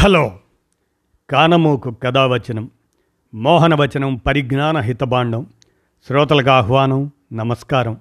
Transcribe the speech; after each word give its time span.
Hello. 0.00 0.38
కానమూకు 1.30 1.90
కథావచనం 1.90 2.70
మోహనవచనం 3.34 4.16
పరిజ్ఞాన 4.16 4.78
హితబాండం 4.78 5.46
శ్రోతలకు 6.06 6.50
ఆహ్వానం 6.50 7.10
నమస్కారం. 7.32 8.00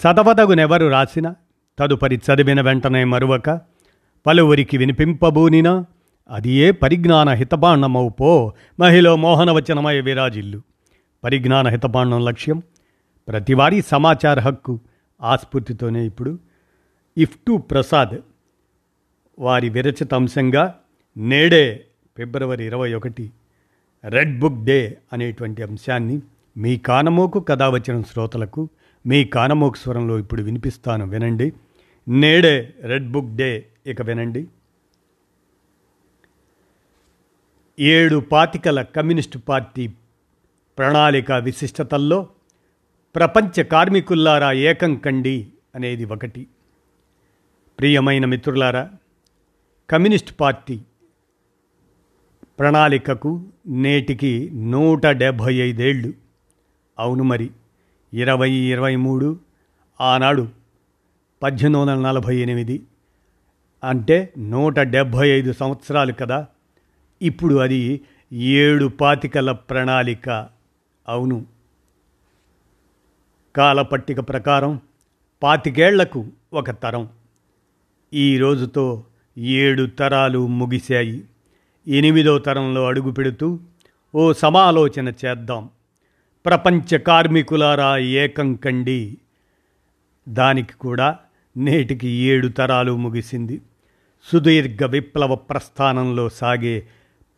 చదవదగునెవరు 0.00 0.86
రాసిన 0.86 1.34
తదుపరి 1.78 2.16
చదివిన 2.16 2.60
వెంటనే 2.60 3.04
మరువక 3.04 3.60
పలువురికి 4.26 4.76
వినిపింపబూనినా 4.76 5.84
అది 6.30 6.50
ఏ 6.50 6.70
పరిజ్ఞాన 6.70 7.30
హితబాండమవు 7.30 8.08
పో 8.08 8.52
మహిళ 8.80 9.14
మోహనవచనమయ 9.14 10.00
విరాజిల్లు. 10.00 10.62
పరిజ్ఞాన 11.24 11.68
హితబాండం 11.68 12.24
లక్ష్యం 12.24 12.62
ప్రతివారీ 13.28 13.82
సమాచార 13.82 14.40
హక్కు 14.40 14.80
ఆస్ఫూర్తితోనే 15.22 16.06
ఇప్పుడు. 16.06 16.38
ఇఫ్టు 17.18 17.56
ప్రసాద్ 17.56 18.16
వారి 19.38 19.68
విరచిత 19.68 20.14
అంశంగా 20.14 20.74
నేడే 21.16 21.86
ఫిబ్రవరి 22.16 22.64
ఇరవై 22.64 22.94
ఒకటి 22.94 23.32
రెడ్ 24.04 24.40
బుక్ 24.40 24.64
డే 24.64 24.98
అనేటువంటి 25.12 25.62
అంశాన్ని 25.62 26.20
మీ 26.56 26.78
కానమోకు 26.78 27.40
కథ 27.40 27.62
వచ్చిన 27.62 28.02
శ్రోతలకు 28.02 28.68
మీ 29.06 29.24
కానమోకు 29.24 29.76
స్వరంలో 29.76 30.18
ఇప్పుడు 30.18 30.42
వినిపిస్తాను 30.42 31.06
వినండి. 31.06 31.52
నేడే 32.08 32.74
రెడ్ 32.80 33.12
బుక్ 33.12 33.36
డే 33.36 33.66
ఇక 33.86 34.02
వినండి. 34.02 34.46
ఏడు 37.80 38.16
పాతికల 38.16 38.82
కమ్యూనిస్టు 38.82 39.38
పార్టీ 39.38 39.88
ప్రణాళిక 40.78 41.32
విశిష్టతల్లో 41.32 42.28
ప్రపంచ 43.14 43.62
కార్మికుల్లారా 43.62 44.52
ఏకం 44.52 44.94
కండి 44.96 45.48
అనేది 45.74 46.04
ఒకటి. 46.04 46.46
ప్రియమైన 47.78 48.24
మిత్రులారా 48.24 48.90
కమ్యూనిస్ట్ 49.90 50.40
పార్టీ 50.40 50.80
ప్రణాళికకు 52.58 53.44
నేటికి 53.66 54.50
నూట 54.54 55.06
డెబ్భై 55.06 55.54
ఐదేళ్ళు. 55.54 56.12
అవును 56.98 57.24
మరి 57.24 57.50
ఇరవై 58.14 58.50
ఇరవై 58.50 58.96
మూడు 58.96 59.38
ఆనాడు 60.00 60.48
పద్దెనిమిది 61.42 61.80
వందల 61.80 61.94
నలభై 61.94 62.36
ఎనిమిది 62.36 62.82
అంటే 63.84 64.32
నూట 64.38 64.80
డెబ్భై 64.80 65.28
ఐదు 65.28 65.52
సంవత్సరాలు 65.52 66.12
కదా. 66.12 66.46
ఇప్పుడు 67.22 67.54
అది 67.54 68.00
ఏడు 68.32 68.86
పాతికల 68.86 69.52
ప్రణాళిక. 69.52 70.48
అవును. 71.08 71.46
కాలపట్టిక 73.56 74.20
ప్రకారం 74.20 74.80
పాతికేళ్ళకు 75.42 76.26
ఒక 76.52 76.70
తరం. 76.70 77.08
ఈ 78.14 78.38
రోజుతో 78.38 79.04
ఏడు 79.38 79.86
తరాలు 79.86 80.46
ముగిశాయి. 80.46 81.24
ఎనిమిదో 81.88 82.38
తరంలో 82.38 82.86
అడుగుపెడుతూ 82.86 83.58
ఓ 84.14 84.32
సమాలోచన 84.32 85.08
చేద్దాం. 85.08 85.68
ప్రపంచ 86.46 86.98
కార్మికులారా 86.98 87.96
ఏకం 87.96 88.54
కండి. 88.54 89.18
దానికి 90.28 90.72
కూడా 90.72 91.18
నేటికి 91.56 92.08
ఏడు 92.08 92.48
తరాలు 92.48 92.96
ముగిసింది. 92.96 93.60
సుదీర్ఘ 94.32 94.84
విప్లవ 94.84 95.34
ప్రస్థానంలో 95.34 96.28
సాగే 96.28 96.86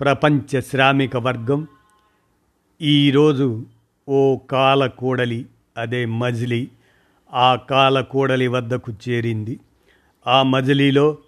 ప్రపంచ 0.01 0.61
శ్రామిక 0.61 1.17
వర్గం. 1.17 1.67
ఈరోజు 2.83 3.67
ఓ 4.09 4.37
కాలకూడలి 4.37 5.47
అదే 5.79 6.05
మజిలీ 6.05 6.69
ఆ 7.33 7.55
కాలకూడలి 7.55 8.49
వద్దకు 8.49 8.93
చేరింది. 9.09 9.61
ఆ 10.27 10.43
మజిలీలో 10.43 11.19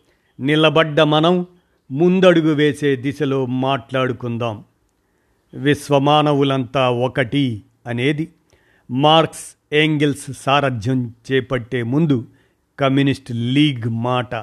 నిలబడ్డ 0.40 1.00
మనం 1.00 1.46
ముందడుగు 1.90 2.54
వేసే 2.54 2.96
దిశలో 2.96 3.46
మాట్లాడుకుందాం. 3.46 4.64
విశ్వమానవులంతా 5.54 6.90
ఒకటి 6.90 7.62
అనేది 7.86 8.32
మార్క్స్ 8.90 9.74
ఏంగిల్స్ 9.74 10.32
సారథ్యం 10.32 11.14
చేపట్టే 11.32 11.82
ముందు 11.82 12.26
కమ్యూనిస్ట్ 12.78 13.32
లీగ్ 13.32 13.88
మాట. 13.88 14.34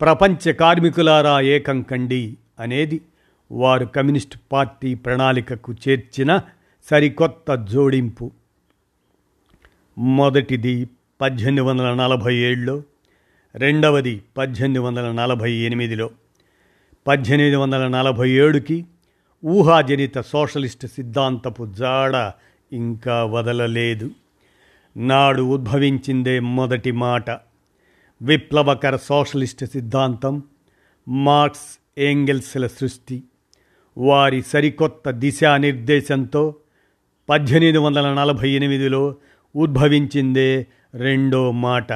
ప్రపంచ 0.00 0.52
కార్మికులారా 0.52 1.40
ఏకం 1.40 1.82
కండి 1.82 2.36
అనేది 2.60 3.00
వారు 3.52 3.84
కమ్యూనిస్ట్ 3.84 4.38
పార్టీ 4.52 4.94
ప్రణాళికకు 4.94 5.74
చేర్చిన 5.88 6.40
సరికొత్త 6.90 7.54
జోడింపు. 7.54 8.30
మొదటిది 9.98 10.88
పద్దెనిమిది 11.20 11.60
వందల 11.60 11.94
నలభై 11.94 12.34
ఏడులో 12.36 12.82
రెండవది 13.54 14.22
పద్దెనిమిది 14.36 14.78
వందల 14.78 15.12
నలభై 15.12 15.52
ఎనిమిదిలో. 15.52 16.10
పద్దెనిమిది 17.06 17.56
వందల 17.56 17.88
నలభై 17.88 18.30
ఏడుకి 18.30 18.86
ఊహాజనిత 19.44 20.20
సోషలిస్ట్ 20.20 20.86
సిద్ధాంతపు 20.86 21.66
జాడ 21.66 22.32
ఇంకా 22.72 23.24
వదలలేదు. 23.24 24.10
నాడు 24.96 25.42
ఉద్భవించిందే 25.42 26.40
మొదటి 26.40 26.92
మాట. 26.92 27.30
విప్లవకర 28.22 28.96
సోషలిస్ట్ 28.96 29.64
సిద్ధాంతం 29.64 30.42
మార్క్స్ 31.08 32.00
ఏంగెల్స్ల 32.00 32.66
సృష్టి. 32.66 33.22
వారి 33.98 34.42
సరికొత్త 34.42 35.10
దిశానిర్దేశంతో 35.10 36.54
పద్దెనిమిది 37.28 37.78
వందల 37.78 38.14
నలభై 38.14 38.50
ఎనిమిదిలో 38.50 39.14
ఉద్భవించిందే 39.56 40.66
రెండో 40.94 41.50
మాట. 41.50 41.92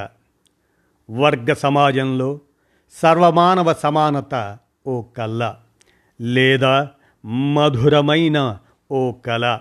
వర్గ 1.10 1.53
సమాజంలో 1.53 2.41
సర్వమానవ 2.91 3.72
సమానత 3.72 4.59
ఓ 4.86 5.02
కళ 5.02 5.54
లేదా 6.20 6.88
మధురమైన 7.26 8.58
ఓ 8.91 9.12
కళ. 9.12 9.58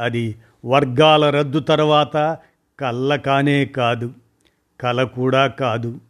అది 0.00 0.36
వర్గాల 0.64 1.30
రద్దు 1.30 1.58
తర్వాత 1.58 2.38
కళ్ళ 2.80 3.16
కానే 3.16 3.64
కాదు 3.64 4.12
కళ 4.80 5.02
కూడా 5.02 5.46
కాదు. 5.46 6.00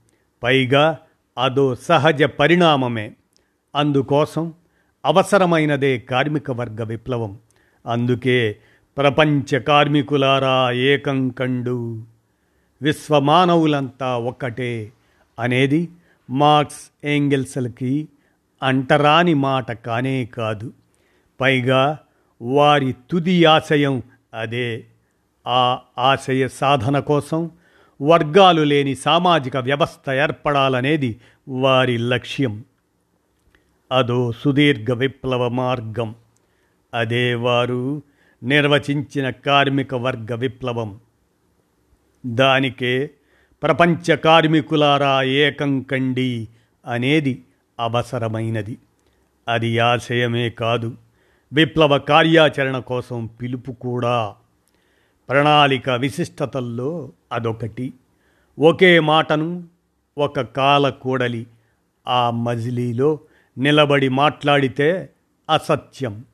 పైగా 0.42 0.98
అదో 1.38 1.74
సహజ 1.74 2.22
పరిణామమే. 2.22 3.12
అందుకోసం 3.76 4.54
అవసరమైనదే 5.06 5.98
కార్మిక 5.98 6.50
వర్గ 6.50 6.84
విప్లవం. 6.84 7.38
అందుకే 7.86 8.56
ప్రపంచ 8.96 9.58
కార్మికులారా 9.58 10.70
ఏకం 10.70 11.28
కండు. 11.28 12.02
విశ్వమానవులంతా 12.82 14.16
ఒక్కటే 14.16 14.92
అనేది 15.38 15.88
మార్క్స్ 16.30 17.06
ఏంగెల్సలకి 17.06 18.08
అంటరాని 18.62 19.34
మాట 19.34 19.72
కానే 19.72 20.24
కాదు. 20.24 20.72
పైగా 21.40 21.98
వారి 22.42 22.94
తుది 23.10 23.44
ఆశయం 23.44 24.02
అదే. 24.34 24.86
ఆ 25.46 25.78
ఆశయ 25.98 26.48
సాధన 26.48 26.98
కోసం 26.98 27.50
వర్గాలు 28.02 28.62
లేని 28.62 28.94
సామాజిక 28.94 29.56
వ్యవస్థ 29.56 30.10
ఏర్పడాలనేది 30.10 31.20
వారి 31.48 31.98
లక్ష్యం. 31.98 32.64
అదో 33.92 34.32
సుదీర్ఘ 34.32 34.90
విప్లవ 34.90 35.48
మార్గం. 35.48 36.14
అదే 36.94 37.34
వారు 37.34 38.02
నిర్వచించిన 38.42 39.30
కార్మిక 39.30 39.94
వర్గ 39.94 40.34
విప్లవం. 40.34 41.00
దానికే 42.26 43.10
ప్రపంచ 43.62 44.16
కార్మికులారా 44.16 45.22
ఏకం 45.22 45.80
కండి 45.80 46.48
అనేది 46.86 47.42
అవసరమైనది. 47.80 48.78
అది 49.48 49.78
ఆశయమే 49.78 50.50
కాదు. 50.50 50.96
విప్లవ 51.52 51.98
కార్యాచరణ 51.98 52.78
కోసం 52.78 53.26
పిలుపు 53.26 53.72
కూడా. 53.72 54.34
ప్రణాళిక 55.28 55.90
విశిష్టతల్లో 55.90 57.12
అదొకటి. 57.32 57.92
ఒకే 58.58 59.00
మాటను 59.00 59.64
ఒక 60.18 60.40
కాల 60.40 60.88
కూడలి 60.88 61.46
ఆ 62.08 62.30
మజిలీలో 62.30 63.18
నిలబడి 63.58 64.08
మాట్లాడితే 64.08 65.08
అసత్యం. 65.50 66.24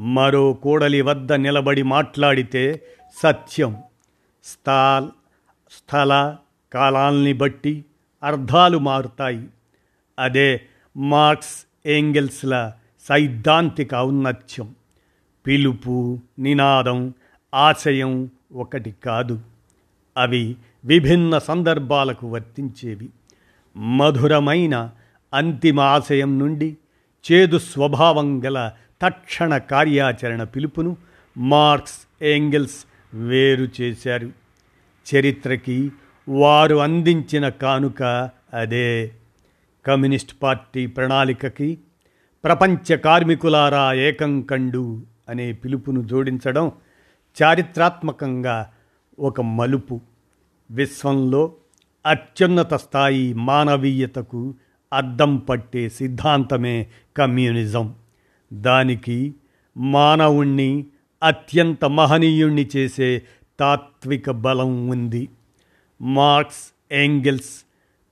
మరో 0.00 0.52
కూడలి 0.52 1.02
వద్ద 1.02 1.32
నిలబడి 1.32 1.82
మాట్లాడితే 1.82 2.82
సత్యం. 3.22 3.82
స్థాల్ 4.44 5.08
స్థల 5.70 6.36
కాలాల్ని 6.74 7.32
బట్టి 7.32 7.84
అర్థాలు 8.22 8.78
మారుతాయి. 8.78 9.46
అదే 10.18 10.60
మార్క్స్ 10.96 11.88
ఏంగెల్స్ల 11.88 12.72
సైద్ధాంతిక 13.08 13.94
ఔన్నత్యం. 13.94 14.74
పిలుపు 15.46 16.18
నినాదం 16.38 17.14
ఆశయం 17.54 18.30
ఒకటి 18.52 18.94
కాదు. 19.04 19.40
అవి 20.16 20.56
విభిన్న 20.84 21.38
సందర్భాలకు 21.38 22.26
వర్తించేవి. 22.26 23.08
మధురమైన 23.76 24.90
అంతిమ 25.34 25.80
ఆశయం 25.80 26.38
నుండి 26.38 26.76
చేదు 27.32 27.58
స్వభావం 27.58 28.44
గల 28.44 28.72
తక్షణ 29.02 29.58
కార్యాచరణ 29.58 30.42
పిలుపును 30.42 30.96
మార్క్స్ 31.38 32.24
ఏంగెల్స్ 32.24 32.86
వేరు 33.16 33.68
చేశారు. 33.80 34.32
చరిత్రకి 35.14 35.92
వారు 36.28 36.76
అందించిన 36.76 37.48
కానుక 37.48 38.30
అదే. 38.54 39.10
కమ్యూనిస్ట్ 39.86 40.42
పార్టీ 40.42 40.86
ప్రణాళికకి 40.86 41.78
ప్రపంచ 42.44 42.96
కార్మికులారా 42.96 43.92
ఏకం 43.92 44.42
కండు 44.42 45.02
అనే 45.28 45.52
పిలుపును 45.52 46.02
జోడించడం 46.02 46.72
చారిత్రాత్మకంగా 47.42 48.70
ఒక 49.18 49.40
మలుపు. 49.40 50.00
విశ్వంలో 50.70 51.52
అత్యున్నత 52.06 52.74
స్థాయి 52.74 53.34
మానవీయతకు 53.34 54.54
అద్దం 54.92 55.36
పట్టే 55.36 55.88
సిద్ధాంతమే 55.88 56.86
కమ్యూనిజం. 57.16 57.94
దానికి 58.52 59.34
మానవుణ్ణి 59.76 60.86
అత్యంత 61.22 61.84
మహనీయుణ్ణి 61.84 62.70
చేసే 62.76 63.22
తాత్విక 63.60 64.30
బలం 64.30 64.88
ఉంది. 64.88 65.28
మార్క్స్ 66.04 66.94
ఎంగిల్స్ 66.94 67.66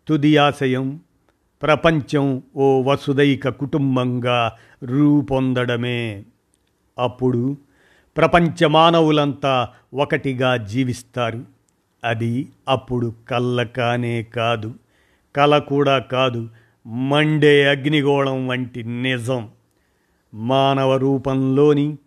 తుది 0.09 0.37
ఆశయం 0.37 1.01
ప్రపంచం 1.63 2.43
ఓ 2.57 2.83
వసుదైక 2.83 3.49
కుటుంబంగా 3.49 4.53
రూపొందడమే. 4.83 6.25
అప్పుడు 6.99 7.57
ప్రపంచ 8.17 8.67
మానవులంతా 8.67 9.69
ఒకటిగా 9.95 10.57
జీవిస్తారు. 10.57 11.45
అది 12.05 12.49
అప్పుడు 12.69 13.15
కళ్ళ 13.29 13.63
కానే 13.63 14.23
కాదు. 14.23 14.75
కల 15.37 15.59
కూడా 15.59 15.99
కాదు. 15.99 16.49
మండే 16.87 17.69
అగ్నిగోళం 17.69 18.49
వంటి 18.49 18.83
నిజం. 18.83 19.51
మానవ 20.35 20.97
రూపంలోని 20.97 21.99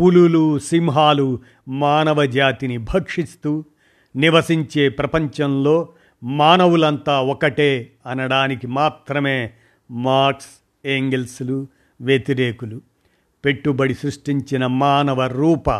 పులులు 0.00 0.58
సింహాలు 0.58 1.40
మానవ 1.68 2.24
జాతిని 2.24 2.78
భక్షిస్తూ 2.78 3.64
నివసించే 4.16 4.88
ప్రపంచంలో 4.88 5.88
మానవులంతా 6.22 7.20
ఒకటే 7.20 7.92
అనడానికి 8.06 8.66
మాత్రమే 8.66 9.50
మార్క్స్ 9.90 10.48
ఏంగిల్స్లు 10.86 11.66
వ్యతిరేకులు 12.00 12.80
పెట్టుబడి 13.44 13.94
సృష్టించిన 13.94 14.66
మానవ 14.66 15.26
రూప 15.26 15.70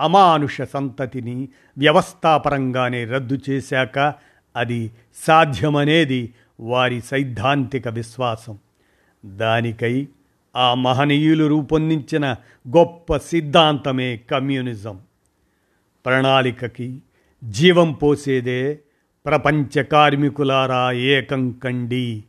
అమానుష 0.00 0.62
సంతతిని 0.62 1.48
వ్యవస్థాపరంగానే 1.78 3.04
రద్దు 3.04 3.38
చేశాక 3.50 4.14
అది 4.56 4.90
సాధ్యమనేది 5.14 6.34
వారి 6.60 7.00
సైద్ధాంతిక 7.00 7.88
విశ్వాసం. 7.88 8.58
దానికై 9.26 10.08
ఆ 10.56 10.74
మహనీయులు 10.74 11.46
రూపొందించిన 11.46 12.36
గొప్ప 12.76 13.16
సిద్ధాంతమే 13.16 14.16
కమ్యూనిజం. 14.16 15.00
ప్రణాళికకి 16.06 17.02
జీవం 17.44 17.92
పోసేదే 17.92 18.78
ప్రపంచ 19.26 19.82
కార్మికులారా 19.82 20.92
ఏకం 20.92 21.52
కండి. 21.52 22.24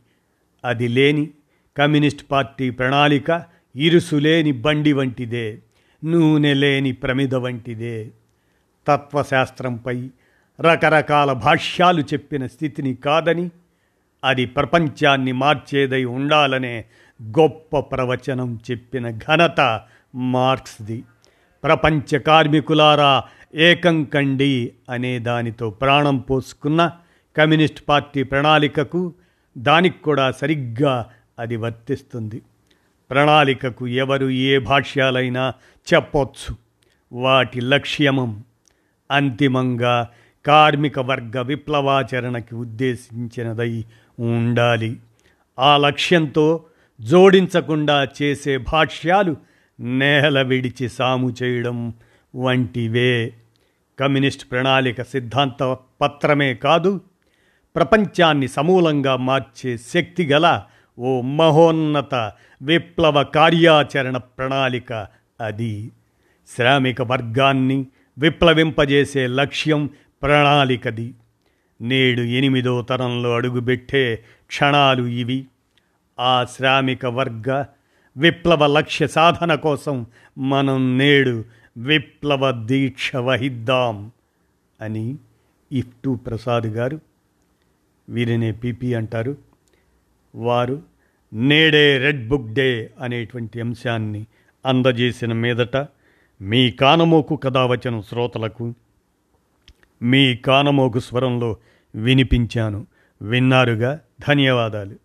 అది 0.66 0.88
లేని 0.88 1.30
కమ్యూనిస్ట్ 1.78 2.32
పార్టీ 2.32 2.70
ప్రణాళిక 2.70 3.44
ఇరుసు 3.76 4.16
లేని 4.16 4.52
బండి 4.52 4.94
వంటిదే 4.94 5.58
నూనె 6.06 6.54
లేని 6.54 6.92
ప్రమిద 6.92 7.36
వంటిదే. 7.36 8.10
తత్వశాస్త్రంపై 8.88 10.10
రకరకాల 10.62 11.34
భాష్యాలు 11.34 12.02
చెప్పిన 12.02 12.48
స్థితిని 12.48 12.96
కాదని 12.96 13.50
అది 14.24 14.46
ప్రపంచాన్ని 14.46 15.32
మార్చేదై 15.32 16.04
ఉండాలనే 16.04 16.86
గొప్ప 17.24 17.80
ప్రవచనం 17.80 18.60
చెప్పిన 18.72 19.10
ఘనత 19.10 19.82
మార్క్స్ది. 20.16 21.04
ప్రపంచ 21.64 22.18
కార్మికులారా 22.18 23.24
ఏకం 23.56 24.04
కండి 24.04 24.72
అనే 24.90 25.20
దానితో 25.20 25.70
ప్రాణం 25.70 26.18
పోసుకున్న 26.18 26.92
కమ్యూనిస్ట్ 27.38 27.84
పార్టీ 27.90 28.24
ప్రణాళికకు 28.24 29.14
దానికి 29.58 30.02
కూడా 30.02 30.32
సరిగ్గా 30.32 31.10
అది 31.40 31.56
వర్తిస్తుంది. 31.56 32.42
ప్రణాళికకు 33.10 33.88
ఎవరు 33.88 34.30
ఏ 34.30 34.58
భాష్యాలైనా 34.58 35.54
చెప్పొచ్చు. 35.94 36.56
వాటి 37.14 37.62
లక్ష్యమం 37.62 38.44
అంతిమంగా 39.12 40.10
కార్మిక 40.46 41.00
వర్గ 41.00 41.42
విప్లవాచరణకి 41.42 42.56
ఉద్దేశించినదై 42.56 43.86
ఉండాలి. 44.20 44.98
ఆ 45.60 45.78
లక్ష్యంతో 45.78 46.64
జోడించకుండా 47.02 48.08
చేసే 48.22 48.58
భాష్యాలు 48.58 49.36
నేల 49.80 50.42
విడిచి 50.42 50.90
సాము 50.90 51.36
చేయడం 51.44 51.94
వంటివే. 52.36 53.34
కమ్యూనిస్ట్ 54.00 54.52
ప్రణాళిక 54.52 55.02
సిద్ధాంత 55.02 55.78
పత్రమే 56.02 56.54
కాదు 56.54 57.02
ప్రపంచాన్ని 57.76 58.48
సమూలంగా 58.48 59.16
మార్చే 59.16 59.78
శక్తి 59.78 60.26
గల 60.26 60.64
ఓ 61.00 61.22
మహోన్నత 61.22 62.32
విప్లవ 62.62 63.24
కార్యాచరణ 63.24 64.18
ప్రణాళిక 64.18 65.08
అది. 65.42 65.92
శ్రామిక 66.56 67.02
వర్గాన్ని 67.02 67.86
విప్లవింపజేసే 68.18 69.28
లక్ష్యం 69.28 69.90
ప్రణాళికది. 70.24 71.14
నేడు 71.82 72.22
ఎనిమిదో 72.22 72.82
తరంలో 72.82 73.36
అడుగుబెట్టే 73.36 74.24
క్షణాలు 74.48 75.08
ఇవి. 75.08 75.46
ఆ 76.20 76.46
శ్రామిక 76.56 77.06
వర్గ 77.06 77.66
విప్లవ 78.18 78.68
లక్ష్య 78.68 79.08
సాధన 79.08 79.56
కోసం 79.56 80.06
మనం 80.38 80.98
నేడు 80.98 81.46
విప్లవ 81.78 82.66
దీక్ష 82.66 83.16
వహిద్దాం 83.16 84.12
అని 84.82 85.16
ఇఫ్టు 85.72 86.20
ప్రసాద్ 86.26 86.68
గారు 86.68 87.02
వీరినే 88.10 88.52
పిపి 88.52 88.94
అంటారు. 88.94 89.38
వారు 90.36 90.82
నేడే 91.34 91.98
రెడ్ 91.98 92.28
బుక్ 92.28 92.54
డే 92.54 92.92
అనేటువంటి 93.00 93.62
అంశాన్ని 93.62 94.26
అందజేసిన 94.66 95.34
మీదట 95.34 95.88
మీ 96.42 96.72
కానమోకు 96.72 97.36
కథావచనం 97.36 98.02
శ్రోతలకు 98.02 98.74
మీ 100.02 100.36
కానమోకు 100.36 101.00
స్వరంలో 101.00 101.58
వినిపించాను. 101.96 102.88
విన్నారుగా? 103.22 104.00
ధన్యవాదాలు. 104.28 105.05